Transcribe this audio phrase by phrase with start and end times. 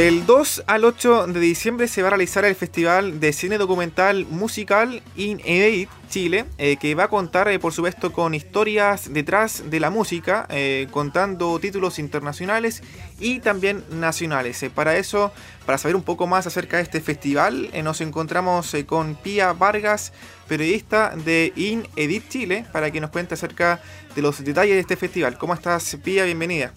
[0.00, 4.24] Del 2 al 8 de diciembre se va a realizar el Festival de Cine Documental
[4.30, 9.64] Musical in Edit Chile, eh, que va a contar, eh, por supuesto, con historias detrás
[9.68, 12.82] de la música, eh, contando títulos internacionales
[13.18, 14.64] y también nacionales.
[14.74, 15.34] para eso,
[15.66, 20.14] para saber un poco más acerca de este festival, nos encontramos con Pía Vargas,
[20.48, 23.82] periodista de In Edit Chile, para que nos cuente acerca
[24.14, 25.36] de los detalles de este festival.
[25.36, 26.24] ¿Cómo estás, Pía?
[26.24, 26.72] Bienvenida.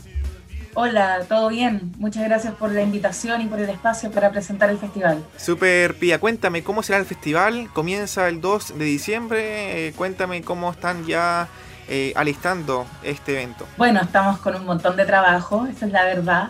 [0.76, 1.92] Hola, ¿todo bien?
[2.00, 5.24] Muchas gracias por la invitación y por el espacio para presentar el festival.
[5.38, 7.70] Super Pía, cuéntame cómo será el festival.
[7.74, 9.88] Comienza el 2 de diciembre.
[9.88, 11.48] Eh, cuéntame cómo están ya
[11.88, 13.68] eh, alistando este evento.
[13.78, 16.50] Bueno, estamos con un montón de trabajo, esa es la verdad.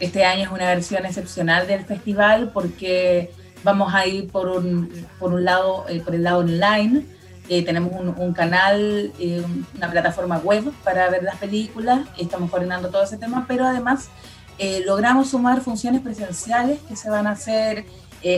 [0.00, 3.32] Este año es una versión excepcional del festival porque
[3.64, 7.04] vamos a ir por un, por un lado, eh, por el lado online
[7.48, 9.42] eh, tenemos un, canal, eh,
[9.74, 14.10] una plataforma web para ver las películas, estamos coordinando todo ese tema, pero además
[14.58, 17.86] eh, logramos sumar funciones presenciales que se van a hacer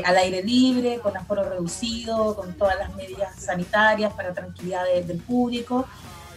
[0.05, 5.86] al aire libre, con aforo reducido, con todas las medidas sanitarias para tranquilidad del público.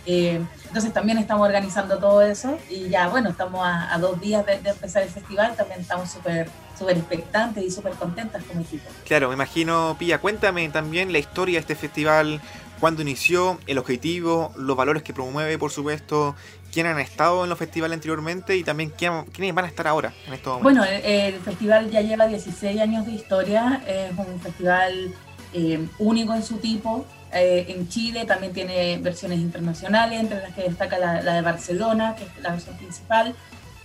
[0.05, 4.69] entonces también estamos organizando todo eso y ya bueno, estamos a, dos días de, de,
[4.69, 8.89] empezar el festival, también estamos súper súper expectantes y súper contentas como equipo.
[9.05, 12.41] Claro, me imagino, Pilla, cuéntame también la historia de este festival,
[12.83, 16.35] cuándo inició, el objetivo, los valores que promueve, por supuesto,
[16.73, 20.33] quiénes han estado en los festivales anteriormente y también quiénes van a estar ahora en
[20.33, 20.63] estos momentos.
[20.63, 25.13] Bueno, el, festival ya lleva 16 años de historia, es un festival
[25.53, 27.05] eh, único en su tipo.
[27.31, 32.25] Eh, en Chile también tiene versiones internacionales, entre las que destaca la, de Barcelona, que
[32.25, 33.33] es la versión principal.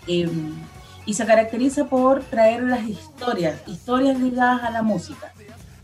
[0.09, 0.29] Eh,
[1.07, 5.33] y se caracteriza por traer las historias, historias ligadas a la música.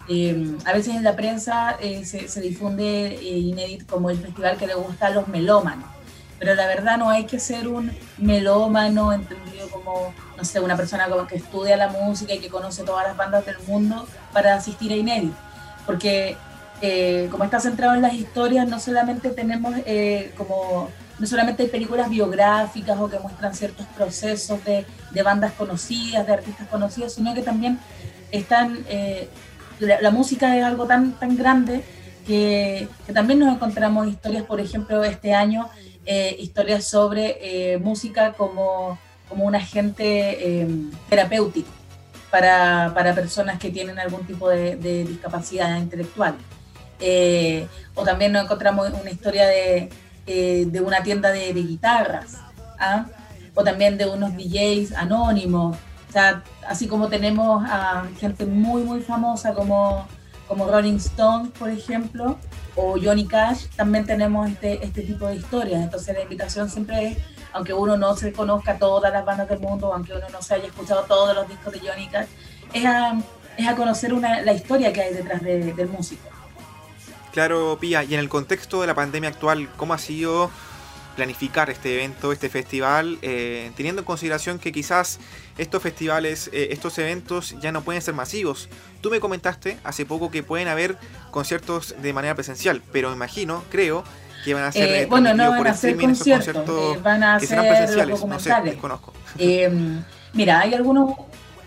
[0.08, 4.66] Eh, a veces en la prensa eh, se, difunde eh, Inédit como el festival que
[4.66, 5.88] le gusta a los melómanos,
[6.38, 11.08] pero la verdad no hay que ser un melómano entendido como, no sé, una persona
[11.08, 14.92] como que estudia la música y que conoce todas las bandas del mundo para asistir
[14.92, 15.32] a Inédit,
[15.86, 16.36] porque
[17.30, 19.74] como está centrado en las historias, no solamente tenemos
[20.36, 26.34] como no solamente hay películas biográficas o que muestran ciertos procesos de bandas conocidas, de
[26.34, 27.78] artistas conocidos, sino que también
[28.30, 28.84] están
[29.80, 31.82] la, música es algo tan, tan grande
[32.26, 35.68] que, también nos encontramos historias, por ejemplo, este año,
[36.06, 38.98] eh, historias sobre eh, música como,
[39.28, 40.68] como un agente eh,
[41.08, 41.70] terapéutico
[42.30, 44.76] para, para, personas que tienen algún tipo de,
[45.06, 46.34] discapacidad intelectual.
[47.94, 49.90] o también nos encontramos una historia de,
[50.26, 52.38] de una tienda de, guitarras,
[52.78, 53.06] ¿ah?
[53.54, 55.76] o también de unos DJs anónimos
[56.68, 60.06] así como tenemos a gente muy, muy famosa como,
[60.48, 62.38] como Rolling Stone, por ejemplo,
[62.76, 65.82] o Johnny Cash, también tenemos este, este tipo de historias.
[65.82, 67.18] Entonces la invitación siempre es,
[67.52, 70.66] aunque uno no se conozca todas las bandas del mundo, aunque uno no se haya
[70.66, 72.26] escuchado todos los discos de Johnny Cash,
[72.72, 73.16] es a,
[73.56, 76.28] es a conocer una, la historia que hay detrás del músico.
[77.32, 80.50] Claro, Pía, y en el contexto de la pandemia actual, ¿cómo ha sido
[81.14, 85.18] planificar este evento, este festival, eh, teniendo en consideración que quizás
[85.58, 88.68] estos festivales, eh, estos eventos ya no pueden ser masivos.
[89.00, 90.98] Tú me comentaste hace poco que pueden haber
[91.30, 94.04] conciertos de manera presencial, pero imagino, creo,
[94.44, 98.20] que van a ser eh, bueno, no van a ser conciertos, van a ser presenciales,
[98.20, 98.82] documentales.
[98.82, 99.00] No
[100.34, 101.16] mira, hay algunos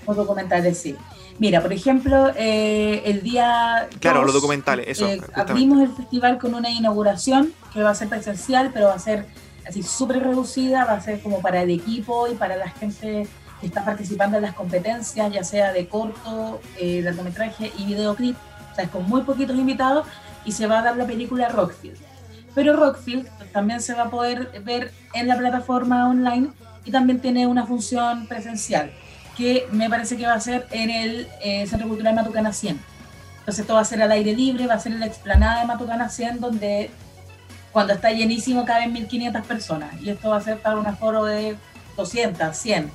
[0.05, 0.95] documentales, sí.
[1.39, 3.87] Mira, por ejemplo, el día.
[3.99, 5.07] Claro, los documentales, eso.
[5.35, 9.25] abrimos el festival con una inauguración que va a ser presencial, pero va a ser
[9.67, 13.27] así súper reducida, va a ser como para el equipo y para la gente
[13.59, 18.35] que está participando en las competencias, ya sea de corto, eh, largometraje y videoclip,
[18.71, 20.07] o sea, es con muy poquitos invitados
[20.45, 21.97] y se va a dar la película Rockfield.
[22.53, 26.49] Pero Rockfield también se va a poder ver en la plataforma online
[26.85, 28.91] y también tiene una función presencial,
[29.35, 32.79] que me parece que va a ser en el eh, Centro Cultural Matucana 100.
[33.39, 35.67] Entonces todo va a ser al aire libre, va a ser en la explanada de
[35.67, 36.89] Matucana 100, donde
[37.71, 41.57] cuando está llenísimo caben 1.500 personas y esto va a ser para un aforo de
[41.95, 42.91] 200, 100.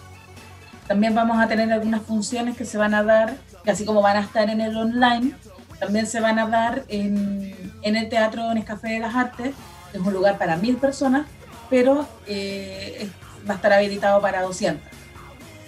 [0.87, 4.17] También vamos a tener algunas funciones que se van a dar, que así como van
[4.17, 5.35] a estar en el online,
[5.79, 9.55] también se van a dar en, en el Teatro Nescafé de las Artes,
[9.93, 11.27] es un lugar para 1.000 personas,
[11.69, 13.09] pero eh,
[13.49, 14.83] va a estar habilitado para 200.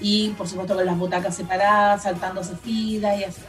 [0.01, 3.41] Y por supuesto con las butacas separadas, saltándose filas y así.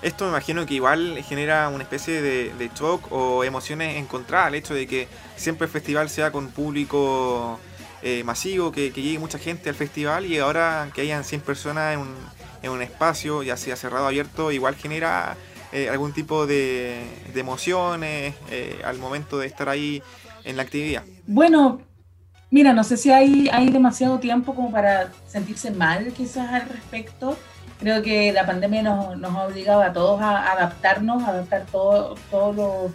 [0.00, 4.74] Esto me imagino que igual genera una especie de, shock o emociones encontradas, el hecho
[4.74, 7.58] de que siempre el festival sea con público
[8.02, 12.00] eh, masivo, que, llegue mucha gente al festival y ahora que hayan 100 personas en
[12.00, 12.14] un,
[12.62, 15.36] en un espacio, ya sea cerrado o abierto, igual genera
[15.72, 17.04] eh, algún tipo de,
[17.34, 20.02] emociones eh, al momento de estar ahí
[20.44, 21.02] en la actividad.
[21.26, 21.80] Bueno,
[22.50, 27.36] Mira, no sé si hay, hay demasiado tiempo como para sentirse mal quizás al respecto.
[27.78, 32.16] Creo que la pandemia nos, nos ha obligado a todos a adaptarnos, a adaptar todo,
[32.30, 32.92] todo lo,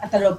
[0.00, 0.38] hasta los,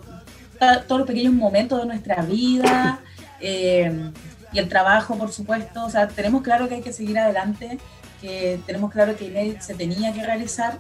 [0.88, 3.00] todos los pequeños momentos de nuestra vida
[3.40, 4.12] eh,
[4.52, 5.86] y el trabajo, por supuesto.
[5.86, 7.78] O sea, tenemos claro que hay que seguir adelante,
[8.22, 10.80] que tenemos claro que se tenía que realizar.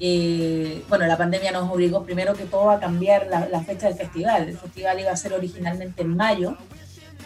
[0.00, 3.96] Eh, bueno, la pandemia nos obligó primero que todo a cambiar la, la fecha del
[3.96, 4.48] festival.
[4.48, 6.58] El festival iba a ser originalmente en mayo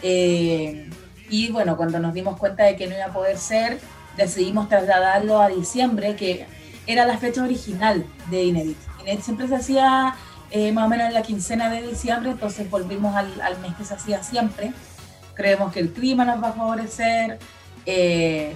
[0.01, 0.89] eh,
[1.29, 3.79] y bueno, cuando nos dimos cuenta de que no iba a poder ser,
[4.23, 6.45] decidimos trasladarlo a diciembre, que
[6.87, 8.77] era la fecha original de Inédit.
[9.01, 10.15] Inédit siempre se hacía
[10.51, 13.93] eh, más o menos en la quincena de diciembre, entonces volvimos al, mes que se
[13.93, 14.73] hacía siempre.
[15.33, 17.39] Creemos que el clima nos va a favorecer.
[17.85, 18.55] Eh,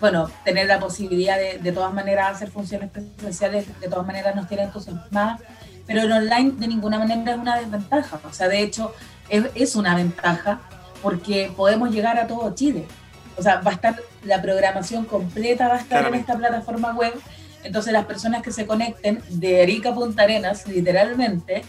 [0.00, 4.48] bueno, tener la posibilidad de, de todas maneras hacer funciones presenciales, de todas maneras nos
[4.48, 4.68] tiene
[5.10, 5.40] más
[5.86, 8.20] pero el online de ninguna manera es una desventaja.
[8.28, 8.94] O sea, de hecho,
[9.28, 10.60] es, es una ventaja
[11.02, 12.86] porque podemos llegar a todo Chile.
[13.36, 17.14] O sea, va a estar la programación completa, va a estar en esta plataforma web.
[17.64, 21.62] Entonces las personas que se conecten de Erika a Punta Arenas, literalmente,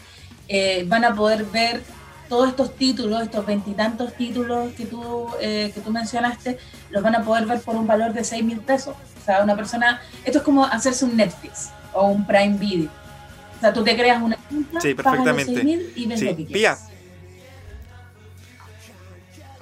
[0.48, 1.82] eh, van a poder ver
[2.28, 6.58] todos estos títulos, estos veintitantos títulos que tú, eh, que tú mencionaste,
[6.90, 8.94] los van a poder ver por un valor de 6 mil pesos.
[9.20, 12.90] O sea, una persona, esto es como hacerse un Netflix o un Prime Video.
[13.56, 15.62] O sea, tú te creas una cuenta, sí, perfectamente.
[15.62, 16.93] 6, y ves lo que quieres.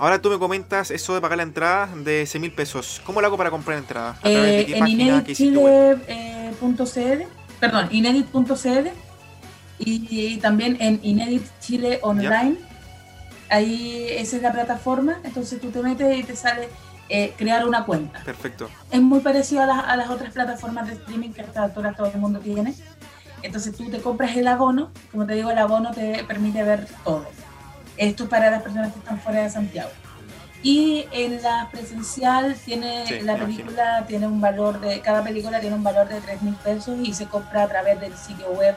[0.02, 3.00] Ahora tú me comentas eso de pagar la entrada de 6 mil pesos.
[3.06, 4.18] ¿Cómo lo hago para comprar entrada?
[4.20, 5.60] ¿A eh, en ineditchile.cl,
[6.08, 7.28] eh,
[7.60, 8.88] perdón, inedit.cl
[9.78, 12.56] y, también en Inedit Chile Online.
[13.48, 16.68] Ahí esa es la plataforma, entonces tú te metes y te sale
[17.08, 18.24] eh, crear una cuenta.
[18.24, 18.68] Perfecto.
[18.90, 21.94] Es muy parecido a las, a las otras plataformas de streaming que a esta altura
[21.94, 22.74] todo el mundo tiene.
[23.40, 27.24] Entonces tú te compras el abono, como te digo, el abono te permite ver todo
[27.96, 29.90] esto para las personas que están fuera de Santiago.
[30.62, 35.82] Y en la presencial tiene la película tiene un valor de cada película tiene un
[35.82, 38.76] valor de 3 mil pesos y se compra a través del sitio web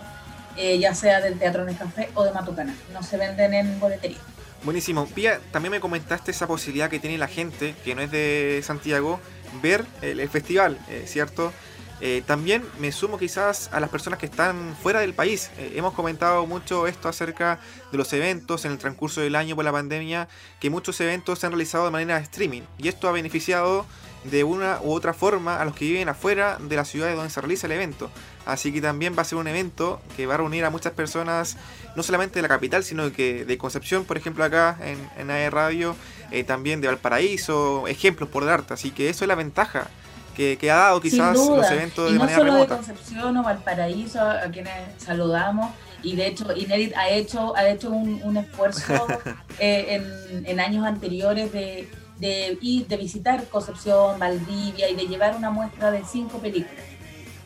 [0.58, 2.74] eh, ya sea del Teatro Café o de Matucana.
[2.94, 4.18] No se venden en boletería.
[4.64, 5.06] Buenísimo.
[5.06, 9.20] Pía, también me comentaste esa posibilidad que tiene la gente que no es de Santiago
[9.62, 11.54] ver el, festival, eh, ¿cierto?
[12.02, 15.50] Eh, también me sumo quizás a las personas que están fuera del país.
[15.58, 17.60] Eh, hemos comentado mucho esto acerca
[17.92, 20.28] de los eventos en el transcurso del año por la pandemia,
[20.60, 23.86] que muchos eventos se han realizado de manera streaming y esto ha beneficiado
[24.26, 27.40] de una u otra forma a los que viven afuera de la ciudad donde se
[27.40, 28.10] realiza el evento.
[28.46, 31.58] Así que también va a ser un evento que va a reunir a muchas personas,
[31.96, 35.50] no solamente de la capital, sino que de Concepción, por ejemplo, acá en, en AE
[35.50, 35.96] Radio,
[36.32, 38.74] eh, también de Valparaíso, ejemplos por darte.
[38.74, 39.90] Así que eso es la ventaja
[40.36, 44.42] que, ha dado quizás los eventos de y no solo de Concepción o Valparaíso, a,
[44.52, 45.72] quienes saludamos,
[46.04, 49.08] y de hecho Inédit ha hecho, ha hecho un, esfuerzo
[49.60, 50.02] eh,
[50.46, 51.90] en, años anteriores de,
[52.20, 56.84] de, ir, de visitar Concepción, Valdivia y de llevar una muestra de cinco películas.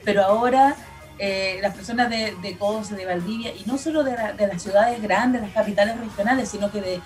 [0.03, 0.75] Pero ahora
[1.19, 5.01] eh, las personas de, de Conce, de Valdivia, y no solo de, de, las ciudades
[5.01, 7.01] grandes, las capitales regionales, sino que de,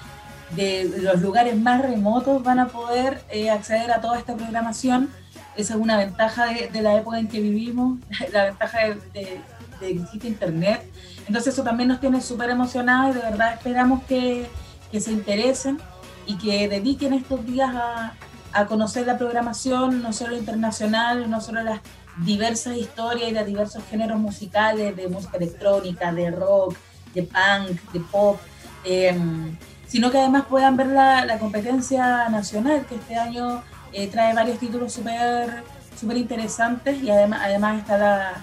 [0.52, 5.10] de los lugares más remotos van a poder eh, acceder a toda esta programación
[5.56, 8.00] esa es una ventaja de, la época en que vivimos,
[8.32, 9.42] la ventaja de, de,
[9.80, 10.84] que existe Internet.
[11.28, 14.48] Entonces eso también nos tiene súper emocionados y de verdad esperamos que,
[14.92, 15.80] que, se interesen
[16.26, 18.14] y que dediquen estos días a,
[18.52, 21.80] a, conocer la programación, no solo internacional, no solo las
[22.18, 26.76] diversas historias y los diversos géneros musicales, de música electrónica, de rock,
[27.14, 28.40] de punk, de pop,
[28.84, 29.58] em,
[29.88, 34.60] sino que además puedan ver la, la competencia nacional que este año eh, trae varios
[34.60, 35.64] títulos súper
[36.00, 38.34] super interesantes y además, además está, la,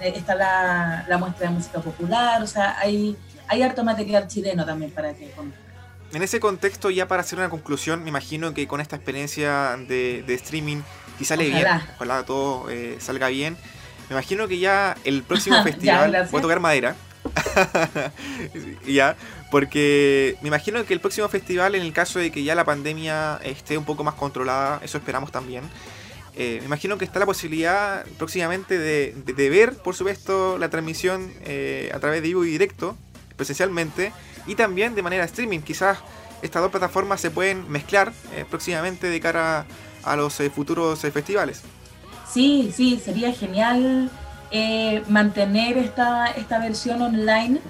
[0.00, 3.16] está la, la, muestra de música popular, o sea, hay,
[3.48, 5.30] hay harto material chileno también para que
[6.12, 10.24] En ese contexto, ya para hacer una conclusión, me imagino que con esta experiencia de,
[10.26, 10.80] de streaming,
[11.18, 11.66] si sale bien,
[11.96, 12.24] ojalá.
[12.24, 13.56] todo eh, salga bien,
[14.08, 16.96] me imagino que ya el próximo festival, voy a tocar madera,
[18.86, 19.16] ya,
[19.50, 23.40] porque me imagino que el próximo festival, en el caso de que ya la pandemia
[23.44, 25.64] esté un poco más controlada, eso esperamos también.
[26.34, 31.90] Eh, me imagino que está la posibilidad próximamente de, ver, por supuesto, la transmisión eh,
[31.94, 32.96] a través de vivo y directo,
[33.36, 34.12] presencialmente,
[34.46, 35.60] y también de manera streaming.
[35.60, 35.98] Quizás
[36.40, 39.66] estas dos plataformas se pueden mezclar eh, próximamente de cara
[40.02, 41.62] a los futuros festivales.
[42.32, 44.10] Sí, sí, sería genial
[45.08, 47.60] mantener esta, esta versión online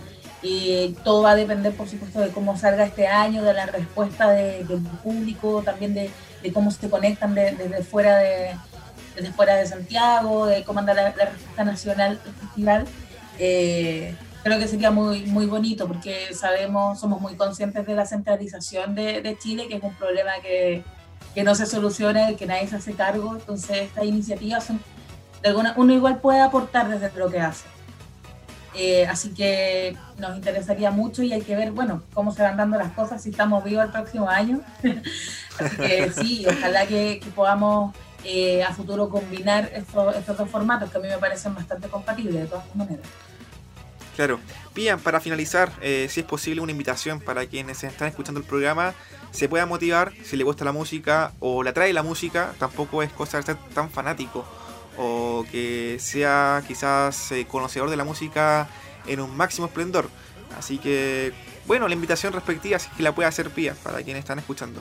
[0.42, 4.30] y todo va a depender, por supuesto, de cómo salga este año, de la respuesta
[4.30, 4.66] del
[5.02, 6.10] público, también de,
[6.52, 8.56] cómo se conectan desde, fuera de,
[9.14, 12.86] desde fuera de Santiago, de cómo anda la, respuesta nacional del festival.
[13.38, 18.96] Eh, creo que sería muy, muy bonito porque sabemos, somos muy conscientes de la centralización
[18.96, 20.82] de, de Chile, que es un problema que,
[21.36, 23.36] que, no se soluciona que nadie se hace cargo.
[23.36, 24.80] Entonces, estas iniciativas son,
[25.76, 27.66] uno igual puede aportar desde lo que hace.
[28.74, 32.78] Eh, así que nos interesaría mucho y hay que ver, bueno, cómo se van dando
[32.78, 34.60] las cosas, si estamos vivos el próximo año.
[35.58, 37.94] así que sí, ojalá que, podamos
[38.24, 42.34] eh, a futuro combinar estos, estos dos formatos que a mí me parecen bastante compatibles
[42.34, 43.06] de todas maneras.
[44.16, 44.40] Claro.
[44.74, 48.94] Pían, para finalizar, eh, si es posible, una invitación para quienes están escuchando el programa
[49.32, 52.52] se pueda motivar si le gusta la música o le atrae la música.
[52.58, 54.46] Tampoco es cosa de ser tan fanático
[54.98, 58.68] o que sea quizás eh, conocedor de la música
[59.06, 60.08] en un máximo esplendor.
[60.58, 61.32] Así que,
[61.66, 64.80] bueno, la invitación respectiva es que la pueda hacer Pía para quienes están escuchando.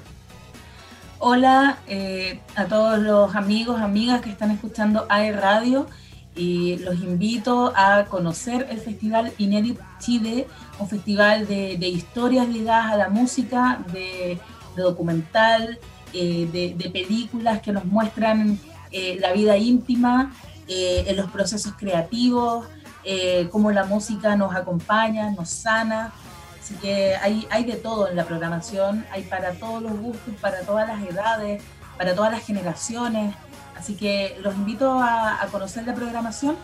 [1.19, 5.87] Hola eh, a todos los amigos, amigas que están escuchando AE Radio
[6.35, 10.47] y los invito a conocer el Festival Inédit Chile,
[10.79, 14.39] un festival de, historias ligadas a la música, de,
[14.75, 15.77] documental,
[16.13, 18.59] eh, de, películas que nos muestran
[18.91, 20.33] eh, la vida íntima,
[20.67, 22.65] eh, en los procesos creativos,
[23.03, 26.13] eh, cómo la música nos acompaña, nos sana.
[26.59, 30.61] Así que hay, hay de todo en la programación, hay para todos los gustos, para
[30.61, 31.63] todas las edades,
[31.97, 33.35] para todas las generaciones.
[33.77, 36.55] Así que los invito a, a conocer la programación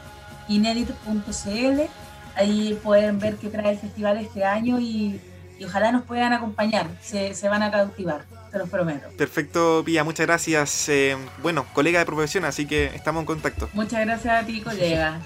[0.47, 1.81] inédit.cl.
[2.35, 5.19] Ahí pueden ver qué trae el festival este año y,
[5.59, 6.87] y ojalá nos puedan acompañar.
[7.01, 9.07] Se, se, van a cautivar, te los prometo.
[9.17, 10.89] Perfecto, Pía, muchas gracias.
[10.89, 13.69] Eh, bueno, colega de profesión, así que estamos en contacto.
[13.73, 15.19] Muchas gracias a ti, colega.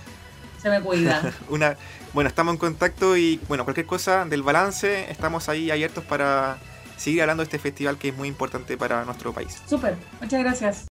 [0.61, 1.33] Se me cuida.
[1.49, 1.75] Una,
[2.13, 6.57] bueno, estamos en contacto y bueno, cualquier cosa del balance, estamos ahí abiertos para
[6.97, 9.61] seguir hablando de este festival que es muy importante para nuestro país.
[9.67, 10.90] Súper, muchas gracias.